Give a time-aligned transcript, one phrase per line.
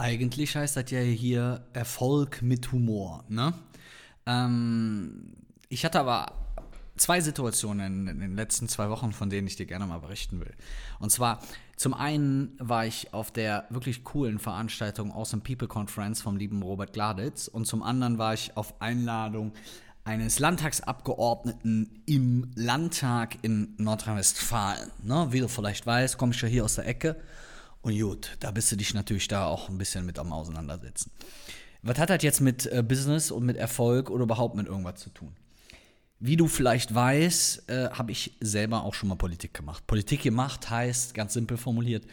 [0.00, 3.52] Eigentlich heißt das ja hier Erfolg mit Humor, ne?
[4.24, 5.34] Ähm,
[5.68, 6.32] ich hatte aber
[6.96, 10.54] zwei Situationen in den letzten zwei Wochen, von denen ich dir gerne mal berichten will.
[11.00, 11.40] Und zwar,
[11.76, 16.94] zum einen war ich auf der wirklich coolen Veranstaltung Awesome People Conference vom lieben Robert
[16.94, 19.52] Gladitz und zum anderen war ich auf Einladung
[20.04, 24.92] eines Landtagsabgeordneten im Landtag in Nordrhein-Westfalen.
[25.02, 25.26] Ne?
[25.28, 27.16] Wie du vielleicht weißt, komme ich ja hier aus der Ecke.
[27.82, 31.10] Und gut, da bist du dich natürlich da auch ein bisschen mit am Auseinandersetzen.
[31.82, 35.10] Was hat das jetzt mit äh, Business und mit Erfolg oder überhaupt mit irgendwas zu
[35.10, 35.34] tun?
[36.18, 39.86] Wie du vielleicht weißt, äh, habe ich selber auch schon mal Politik gemacht.
[39.86, 42.04] Politik gemacht heißt, ganz simpel formuliert,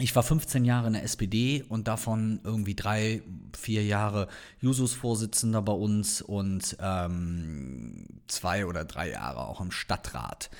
[0.00, 3.20] ich war 15 Jahre in der SPD und davon irgendwie drei,
[3.56, 4.28] vier Jahre
[4.60, 10.50] Jusus-Vorsitzender bei uns und ähm, zwei oder drei Jahre auch im Stadtrat.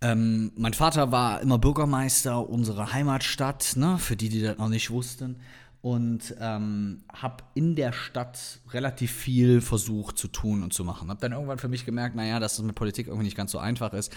[0.00, 4.90] Ähm, mein Vater war immer Bürgermeister unserer Heimatstadt, ne, für die, die das noch nicht
[4.90, 5.36] wussten.
[5.80, 11.10] Und ähm, habe in der Stadt relativ viel versucht zu tun und zu machen.
[11.10, 13.58] Habe dann irgendwann für mich gemerkt, naja, dass es mit Politik irgendwie nicht ganz so
[13.58, 14.12] einfach ist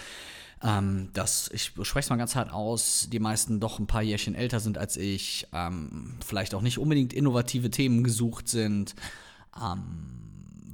[0.62, 4.34] ähm, dass ich spreche es mal ganz hart aus, die meisten doch ein paar Jährchen
[4.34, 8.94] älter sind als ich, ähm, vielleicht auch nicht unbedingt innovative Themen gesucht sind,
[9.60, 10.06] ähm,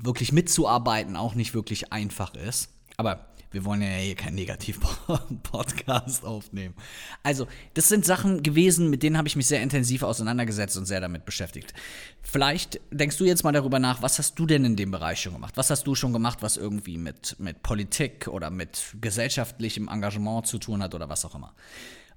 [0.03, 2.71] wirklich mitzuarbeiten auch nicht wirklich einfach ist.
[2.97, 6.75] Aber wir wollen ja hier keinen Negativ-Podcast aufnehmen.
[7.23, 11.01] Also, das sind Sachen gewesen, mit denen habe ich mich sehr intensiv auseinandergesetzt und sehr
[11.01, 11.75] damit beschäftigt.
[12.23, 15.33] Vielleicht denkst du jetzt mal darüber nach, was hast du denn in dem Bereich schon
[15.33, 15.57] gemacht?
[15.57, 20.59] Was hast du schon gemacht, was irgendwie mit, mit Politik oder mit gesellschaftlichem Engagement zu
[20.59, 21.55] tun hat oder was auch immer?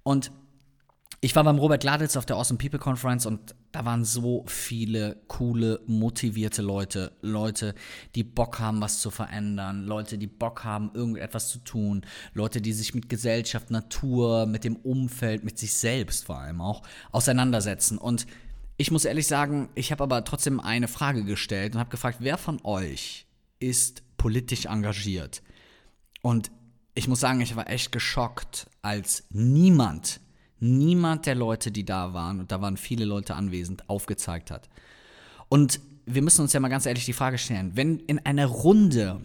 [0.03, 0.31] Und
[1.21, 5.21] ich war beim Robert Gladitz auf der Awesome People Conference und da waren so viele
[5.27, 7.11] coole, motivierte Leute.
[7.21, 7.75] Leute,
[8.15, 9.85] die Bock haben, was zu verändern.
[9.85, 12.05] Leute, die Bock haben, irgendetwas zu tun.
[12.33, 16.83] Leute, die sich mit Gesellschaft, Natur, mit dem Umfeld, mit sich selbst vor allem auch
[17.11, 17.97] auseinandersetzen.
[17.97, 18.25] Und
[18.77, 22.37] ich muss ehrlich sagen, ich habe aber trotzdem eine Frage gestellt und habe gefragt, wer
[22.37, 23.25] von euch
[23.59, 25.41] ist politisch engagiert?
[26.21, 26.49] Und
[26.95, 30.21] ich muss sagen, ich war echt geschockt, als niemand
[30.59, 34.69] niemand der Leute, die da waren, und da waren viele Leute anwesend, aufgezeigt hat.
[35.47, 39.21] Und wir müssen uns ja mal ganz ehrlich die Frage stellen, wenn in einer Runde,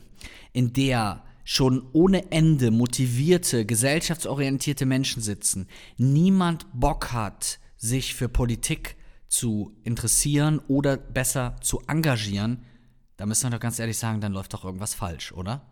[0.53, 5.69] in der schon ohne Ende motivierte, gesellschaftsorientierte Menschen sitzen,
[5.99, 8.97] niemand Bock hat, sich für Politik
[9.28, 12.62] zu interessieren oder besser zu engagieren,
[13.17, 15.62] da müssen wir doch ganz ehrlich sagen, dann läuft doch irgendwas falsch, oder?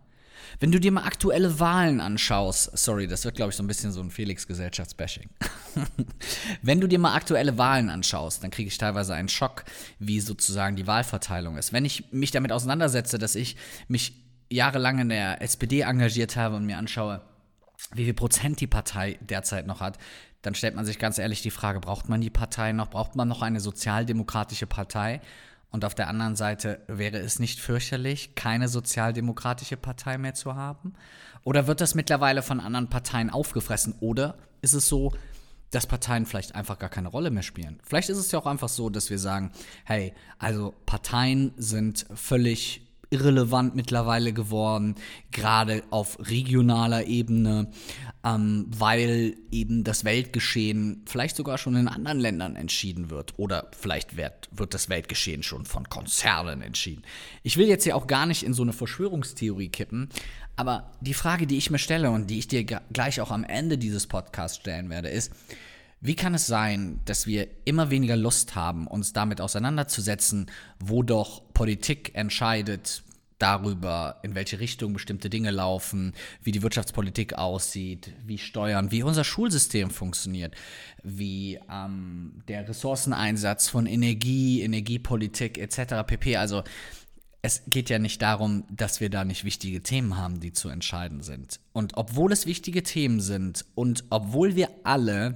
[0.59, 3.91] Wenn du dir mal aktuelle Wahlen anschaust, sorry, das wird, glaube ich, so ein bisschen
[3.91, 5.29] so ein Felix-Gesellschaftsbashing.
[6.61, 9.63] Wenn du dir mal aktuelle Wahlen anschaust, dann kriege ich teilweise einen Schock,
[9.99, 11.73] wie sozusagen die Wahlverteilung ist.
[11.73, 13.55] Wenn ich mich damit auseinandersetze, dass ich
[13.87, 14.13] mich
[14.49, 17.21] jahrelang in der SPD engagiert habe und mir anschaue,
[17.93, 19.97] wie viel Prozent die Partei derzeit noch hat,
[20.41, 22.89] dann stellt man sich ganz ehrlich die Frage, braucht man die Partei noch?
[22.89, 25.21] Braucht man noch eine sozialdemokratische Partei?
[25.73, 30.93] Und auf der anderen Seite wäre es nicht fürchterlich, keine sozialdemokratische Partei mehr zu haben?
[31.43, 33.95] Oder wird das mittlerweile von anderen Parteien aufgefressen?
[33.99, 35.13] Oder ist es so,
[35.71, 37.79] dass Parteien vielleicht einfach gar keine Rolle mehr spielen?
[37.83, 39.51] Vielleicht ist es ja auch einfach so, dass wir sagen,
[39.83, 42.82] hey, also Parteien sind völlig
[43.13, 44.95] irrelevant mittlerweile geworden,
[45.31, 47.69] gerade auf regionaler Ebene,
[48.23, 54.17] ähm, weil eben das Weltgeschehen vielleicht sogar schon in anderen Ländern entschieden wird oder vielleicht
[54.17, 57.03] wird, wird das Weltgeschehen schon von Konzernen entschieden.
[57.43, 60.09] Ich will jetzt hier auch gar nicht in so eine Verschwörungstheorie kippen,
[60.55, 63.77] aber die Frage, die ich mir stelle und die ich dir gleich auch am Ende
[63.77, 65.31] dieses Podcasts stellen werde, ist,
[66.05, 71.41] wie kann es sein, dass wir immer weniger Lust haben, uns damit auseinanderzusetzen, wo doch
[71.53, 73.03] Politik entscheidet
[73.39, 79.23] darüber, in welche Richtung bestimmte Dinge laufen, wie die Wirtschaftspolitik aussieht, wie Steuern, wie unser
[79.23, 80.55] Schulsystem funktioniert,
[81.03, 86.05] wie ähm, der Ressourceneinsatz von Energie, Energiepolitik etc.
[86.05, 86.35] pp.
[86.35, 86.63] Also
[87.41, 91.21] es geht ja nicht darum, dass wir da nicht wichtige Themen haben, die zu entscheiden
[91.21, 91.61] sind.
[91.71, 95.35] Und obwohl es wichtige Themen sind und obwohl wir alle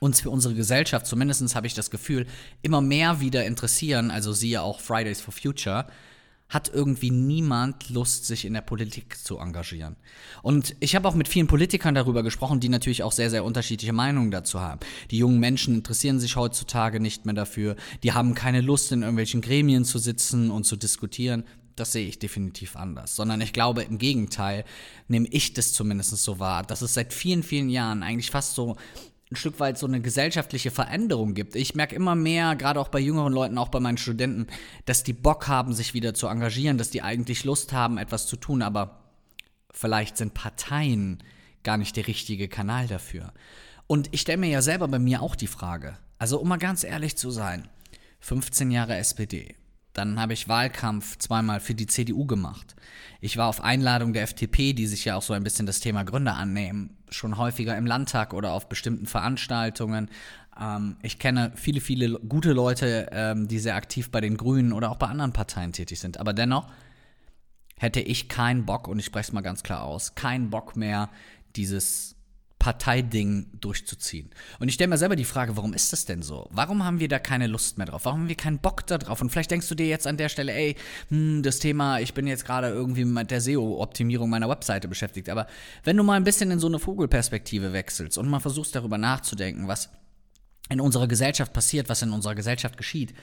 [0.00, 2.26] uns für unsere Gesellschaft, zumindest habe ich das Gefühl,
[2.62, 5.86] immer mehr wieder interessieren, also siehe auch Fridays for Future,
[6.48, 9.94] hat irgendwie niemand Lust, sich in der Politik zu engagieren.
[10.42, 13.92] Und ich habe auch mit vielen Politikern darüber gesprochen, die natürlich auch sehr, sehr unterschiedliche
[13.92, 14.80] Meinungen dazu haben.
[15.12, 19.42] Die jungen Menschen interessieren sich heutzutage nicht mehr dafür, die haben keine Lust, in irgendwelchen
[19.42, 21.44] Gremien zu sitzen und zu diskutieren.
[21.76, 23.14] Das sehe ich definitiv anders.
[23.14, 24.64] Sondern ich glaube, im Gegenteil,
[25.06, 28.76] nehme ich das zumindest so wahr, dass es seit vielen, vielen Jahren eigentlich fast so
[29.30, 31.54] ein Stück weit so eine gesellschaftliche Veränderung gibt.
[31.54, 34.48] Ich merke immer mehr, gerade auch bei jüngeren Leuten, auch bei meinen Studenten,
[34.86, 38.36] dass die Bock haben, sich wieder zu engagieren, dass die eigentlich Lust haben, etwas zu
[38.36, 39.04] tun, aber
[39.70, 41.22] vielleicht sind Parteien
[41.62, 43.32] gar nicht der richtige Kanal dafür.
[43.86, 46.82] Und ich stelle mir ja selber bei mir auch die Frage, also um mal ganz
[46.82, 47.68] ehrlich zu sein,
[48.20, 49.54] 15 Jahre SPD,
[49.92, 52.76] dann habe ich Wahlkampf zweimal für die CDU gemacht.
[53.20, 56.04] Ich war auf Einladung der FDP, die sich ja auch so ein bisschen das Thema
[56.04, 60.08] Gründer annehmen, schon häufiger im Landtag oder auf bestimmten Veranstaltungen.
[60.58, 64.90] Ähm, ich kenne viele, viele gute Leute, ähm, die sehr aktiv bei den Grünen oder
[64.90, 66.18] auch bei anderen Parteien tätig sind.
[66.18, 66.68] Aber dennoch
[67.78, 71.08] hätte ich keinen Bock, und ich spreche es mal ganz klar aus, keinen Bock mehr,
[71.56, 72.16] dieses
[72.60, 74.28] Parteiding durchzuziehen.
[74.58, 76.46] Und ich stelle mir selber die Frage, warum ist das denn so?
[76.52, 78.04] Warum haben wir da keine Lust mehr drauf?
[78.04, 79.22] Warum haben wir keinen Bock da drauf?
[79.22, 80.76] Und vielleicht denkst du dir jetzt an der Stelle, ey,
[81.08, 85.30] hm, das Thema, ich bin jetzt gerade irgendwie mit der SEO-Optimierung meiner Webseite beschäftigt.
[85.30, 85.46] Aber
[85.84, 89.66] wenn du mal ein bisschen in so eine Vogelperspektive wechselst und mal versuchst darüber nachzudenken,
[89.66, 89.88] was
[90.68, 93.14] in unserer Gesellschaft passiert, was in unserer Gesellschaft geschieht,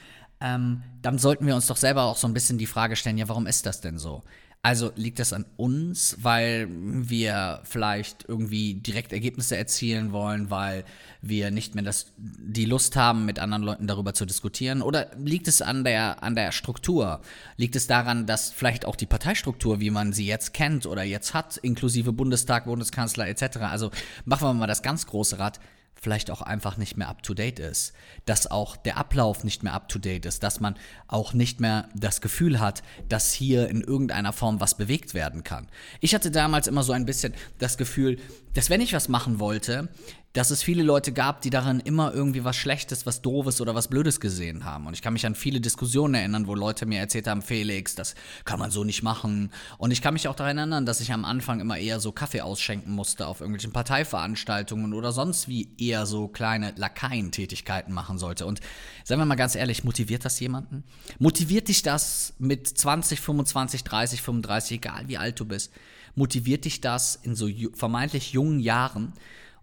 [0.42, 3.30] ähm, dann sollten wir uns doch selber auch so ein bisschen die Frage stellen, ja,
[3.30, 4.24] warum ist das denn so?
[4.68, 10.84] Also liegt das an uns, weil wir vielleicht irgendwie direkt Ergebnisse erzielen wollen, weil
[11.22, 14.82] wir nicht mehr das, die Lust haben, mit anderen Leuten darüber zu diskutieren?
[14.82, 17.22] Oder liegt es an der, an der Struktur?
[17.56, 21.34] Liegt es daran, dass vielleicht auch die Parteistruktur, wie man sie jetzt kennt oder jetzt
[21.34, 23.90] hat, inklusive Bundestag, Bundeskanzler etc., also
[24.26, 25.62] machen wir mal das ganz große Rad,
[26.02, 27.94] vielleicht auch einfach nicht mehr up-to-date ist,
[28.26, 30.76] dass auch der Ablauf nicht mehr up-to-date ist, dass man
[31.08, 35.68] auch nicht mehr das Gefühl hat, dass hier in irgendeiner Form was bewegt werden kann.
[36.00, 38.18] Ich hatte damals immer so ein bisschen das Gefühl,
[38.54, 39.90] dass wenn ich was machen wollte,
[40.38, 43.88] dass es viele Leute gab, die darin immer irgendwie was Schlechtes, was Doofes oder was
[43.88, 44.86] Blödes gesehen haben.
[44.86, 48.14] Und ich kann mich an viele Diskussionen erinnern, wo Leute mir erzählt haben, Felix, das
[48.46, 49.50] kann man so nicht machen.
[49.80, 52.42] Und ich kann mich auch daran erinnern, dass ich am Anfang immer eher so Kaffee
[52.42, 58.46] ausschenken musste auf irgendwelchen Parteiveranstaltungen oder sonst wie eher so kleine Lakaientätigkeiten machen sollte.
[58.46, 58.60] Und
[59.06, 60.84] seien wir mal ganz ehrlich, motiviert das jemanden?
[61.18, 65.74] Motiviert dich das mit 20, 25, 30, 35, egal wie alt du bist?
[66.14, 69.14] Motiviert dich das in so vermeintlich jungen Jahren?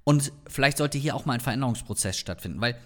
[0.05, 2.79] Und vielleicht sollte hier auch mal ein Veränderungsprozess stattfinden, weil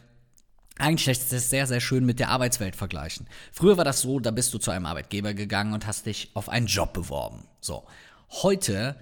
[0.79, 3.26] eigentlich lässt es sehr, sehr schön mit der Arbeitswelt vergleichen.
[3.53, 6.49] Früher war das so, da bist du zu einem Arbeitgeber gegangen und hast dich auf
[6.49, 7.44] einen Job beworben.
[7.61, 7.85] So.
[8.31, 8.97] Heute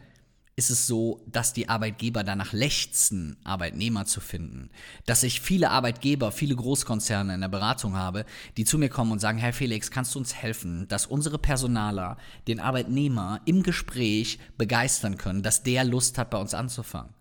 [0.59, 4.71] ist es so, dass die Arbeitgeber danach lechzen, Arbeitnehmer zu finden.
[5.05, 8.25] Dass ich viele Arbeitgeber, viele Großkonzerne in der Beratung habe,
[8.57, 12.17] die zu mir kommen und sagen, Herr Felix, kannst du uns helfen, dass unsere Personaler
[12.49, 17.13] den Arbeitnehmer im Gespräch begeistern können, dass der Lust hat, bei uns anzufangen.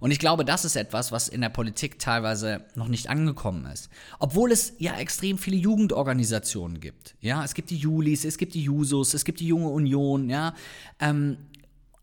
[0.00, 3.88] Und ich glaube, das ist etwas, was in der Politik teilweise noch nicht angekommen ist.
[4.18, 7.16] Obwohl es ja extrem viele Jugendorganisationen gibt.
[7.20, 10.54] Ja, es gibt die Julis, es gibt die Jusos, es gibt die Junge Union, ja.
[11.00, 11.38] Ähm,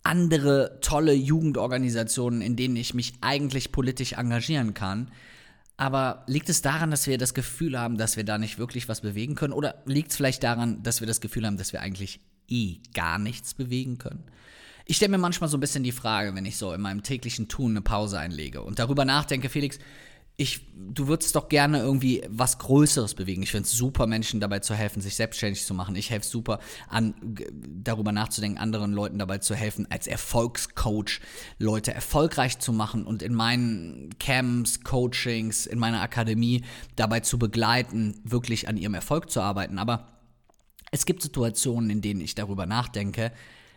[0.04, 5.10] andere tolle Jugendorganisationen, in denen ich mich eigentlich politisch engagieren kann.
[5.78, 9.02] Aber liegt es daran, dass wir das Gefühl haben, dass wir da nicht wirklich was
[9.02, 9.54] bewegen können?
[9.54, 13.18] Oder liegt es vielleicht daran, dass wir das Gefühl haben, dass wir eigentlich eh gar
[13.18, 14.24] nichts bewegen können?
[14.86, 17.48] Ich stelle mir manchmal so ein bisschen die Frage, wenn ich so in meinem täglichen
[17.48, 19.80] Tun eine Pause einlege und darüber nachdenke, Felix,
[20.36, 23.44] ich, du würdest doch gerne irgendwie was Größeres bewegen.
[23.44, 25.96] Ich finde es super, Menschen dabei zu helfen, sich selbstständig zu machen.
[25.96, 26.60] Ich helfe super
[26.90, 27.14] an,
[27.84, 31.22] darüber nachzudenken, anderen Leuten dabei zu helfen, als Erfolgscoach
[31.60, 36.64] Leute erfolgreich zu machen und in meinen Camps, Coachings, in meiner Akademie
[36.96, 39.78] dabei zu begleiten, wirklich an ihrem Erfolg zu arbeiten.
[39.78, 40.08] Aber
[40.90, 43.32] es gibt Situationen, in denen ich darüber nachdenke,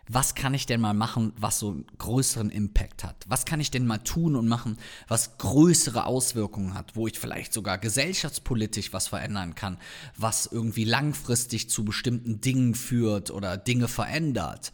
[0.09, 3.25] was kann ich denn mal machen, was so einen größeren Impact hat?
[3.27, 7.53] Was kann ich denn mal tun und machen, was größere Auswirkungen hat, wo ich vielleicht
[7.53, 9.79] sogar gesellschaftspolitisch was verändern kann,
[10.17, 14.73] was irgendwie langfristig zu bestimmten Dingen führt oder Dinge verändert?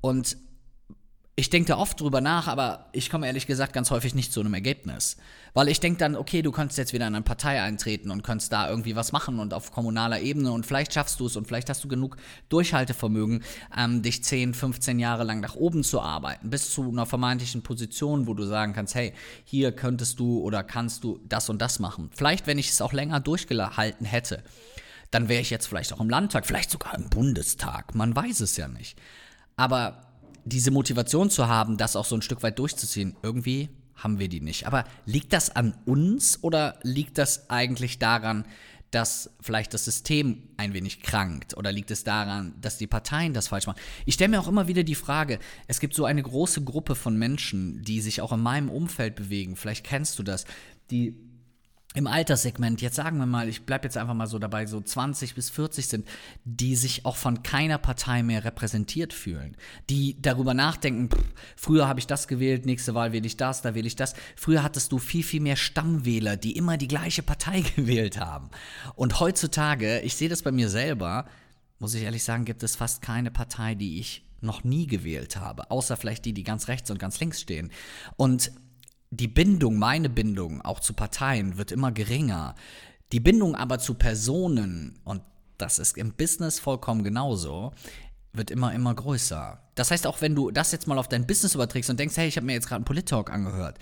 [0.00, 0.36] Und
[1.36, 4.38] ich denke da oft drüber nach, aber ich komme ehrlich gesagt ganz häufig nicht zu
[4.38, 5.16] einem Ergebnis.
[5.52, 8.52] Weil ich denke dann, okay, du könntest jetzt wieder in eine Partei eintreten und könntest
[8.52, 11.68] da irgendwie was machen und auf kommunaler Ebene und vielleicht schaffst du es und vielleicht
[11.68, 12.18] hast du genug
[12.50, 13.42] Durchhaltevermögen,
[13.76, 18.28] ähm, dich 10, 15 Jahre lang nach oben zu arbeiten, bis zu einer vermeintlichen Position,
[18.28, 19.12] wo du sagen kannst, hey,
[19.44, 22.10] hier könntest du oder kannst du das und das machen.
[22.14, 24.44] Vielleicht, wenn ich es auch länger durchgehalten hätte,
[25.10, 28.56] dann wäre ich jetzt vielleicht auch im Landtag, vielleicht sogar im Bundestag, man weiß es
[28.56, 28.98] ja nicht.
[29.56, 30.03] Aber
[30.44, 34.40] diese Motivation zu haben, das auch so ein Stück weit durchzuziehen, irgendwie haben wir die
[34.40, 34.66] nicht.
[34.66, 38.44] Aber liegt das an uns oder liegt das eigentlich daran,
[38.90, 41.56] dass vielleicht das System ein wenig krankt?
[41.56, 43.80] Oder liegt es daran, dass die Parteien das falsch machen?
[44.06, 47.16] Ich stelle mir auch immer wieder die Frage, es gibt so eine große Gruppe von
[47.16, 50.44] Menschen, die sich auch in meinem Umfeld bewegen, vielleicht kennst du das,
[50.90, 51.16] die
[51.96, 55.36] im Alterssegment, jetzt sagen wir mal, ich bleibe jetzt einfach mal so dabei, so 20
[55.36, 56.08] bis 40 sind,
[56.44, 59.56] die sich auch von keiner Partei mehr repräsentiert fühlen,
[59.88, 61.24] die darüber nachdenken, pff,
[61.54, 64.14] früher habe ich das gewählt, nächste Wahl wähle ich das, da wähle ich das.
[64.34, 68.50] Früher hattest du viel, viel mehr Stammwähler, die immer die gleiche Partei gewählt haben.
[68.96, 71.26] Und heutzutage, ich sehe das bei mir selber,
[71.78, 75.70] muss ich ehrlich sagen, gibt es fast keine Partei, die ich noch nie gewählt habe,
[75.70, 77.70] außer vielleicht die, die ganz rechts und ganz links stehen.
[78.16, 78.50] Und
[79.16, 82.54] die Bindung, meine Bindung, auch zu Parteien, wird immer geringer.
[83.12, 85.22] Die Bindung aber zu Personen, und
[85.58, 87.72] das ist im Business vollkommen genauso,
[88.32, 89.60] wird immer, immer größer.
[89.74, 92.28] Das heißt, auch wenn du das jetzt mal auf dein Business überträgst und denkst, hey,
[92.28, 93.78] ich habe mir jetzt gerade einen Polit-Talk angehört,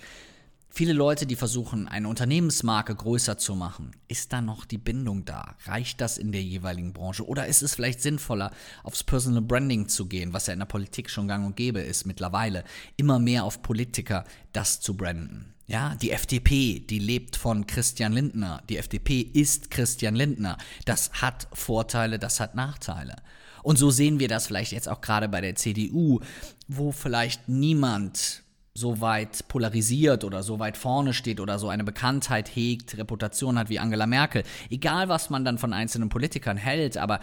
[0.75, 5.53] Viele Leute, die versuchen, eine Unternehmensmarke größer zu machen, ist da noch die Bindung da?
[5.65, 7.27] Reicht das in der jeweiligen Branche?
[7.27, 8.49] Oder ist es vielleicht sinnvoller,
[8.81, 12.07] aufs Personal Branding zu gehen, was ja in der Politik schon gang und gäbe ist
[12.07, 12.63] mittlerweile,
[12.97, 15.53] immer mehr auf Politiker das zu branden?
[15.67, 18.63] Ja, die FDP, die lebt von Christian Lindner.
[18.67, 20.57] Die FDP ist Christian Lindner.
[20.85, 23.17] Das hat Vorteile, das hat Nachteile.
[23.61, 26.19] Und so sehen wir das vielleicht jetzt auch gerade bei der CDU,
[26.67, 28.42] wo vielleicht niemand
[28.75, 33.69] so weit polarisiert oder so weit vorne steht oder so eine Bekanntheit hegt, Reputation hat
[33.69, 34.43] wie Angela Merkel.
[34.69, 37.19] Egal, was man dann von einzelnen Politikern hält, aber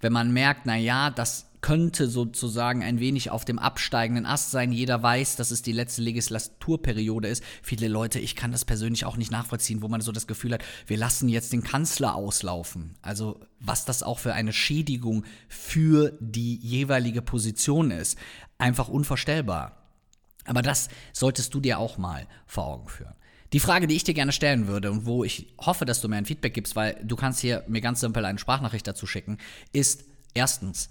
[0.00, 4.70] wenn man merkt, na ja, das könnte sozusagen ein wenig auf dem absteigenden Ast sein.
[4.70, 7.42] Jeder weiß, dass es die letzte Legislaturperiode ist.
[7.62, 10.62] Viele Leute, ich kann das persönlich auch nicht nachvollziehen, wo man so das Gefühl hat,
[10.86, 12.96] wir lassen jetzt den Kanzler auslaufen.
[13.00, 18.18] Also was das auch für eine Schädigung für die jeweilige Position ist.
[18.58, 19.83] Einfach unvorstellbar.
[20.44, 23.14] Aber das solltest du dir auch mal vor Augen führen.
[23.52, 26.16] Die Frage, die ich dir gerne stellen würde und wo ich hoffe, dass du mir
[26.16, 29.38] ein Feedback gibst, weil du kannst hier mir ganz simpel eine Sprachnachricht dazu schicken,
[29.72, 30.88] ist erstens,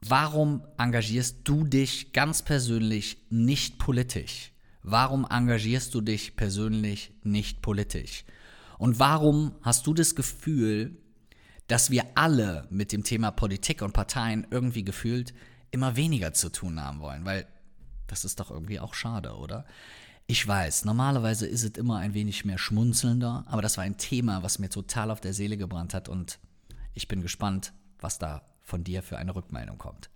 [0.00, 4.52] warum engagierst du dich ganz persönlich nicht politisch?
[4.82, 8.24] Warum engagierst du dich persönlich nicht politisch?
[8.78, 10.96] Und warum hast du das Gefühl,
[11.66, 15.34] dass wir alle mit dem Thema Politik und Parteien irgendwie gefühlt
[15.70, 17.24] immer weniger zu tun haben wollen?
[17.24, 17.46] Weil
[18.10, 19.64] das ist doch irgendwie auch schade, oder?
[20.26, 24.42] Ich weiß, normalerweise ist es immer ein wenig mehr schmunzelnder, aber das war ein Thema,
[24.42, 26.38] was mir total auf der Seele gebrannt hat und
[26.94, 30.10] ich bin gespannt, was da von dir für eine Rückmeldung kommt.